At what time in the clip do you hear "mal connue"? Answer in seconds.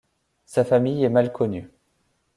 1.09-1.69